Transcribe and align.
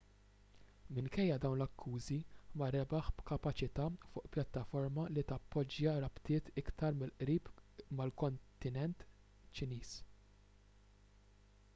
minkejja 0.99 1.33
dawn 1.41 1.57
l-akkużi 1.59 2.15
ma 2.61 2.69
rebaħ 2.75 3.11
b'kapaċità 3.19 3.85
fuq 4.15 4.31
pjattaforma 4.37 5.05
li 5.17 5.25
tappoġġja 5.33 5.93
rabtiet 6.07 6.51
iktar 6.63 6.97
mill-qrib 7.03 7.53
mal-kontinent 8.01 9.07
ċiniż 9.61 9.95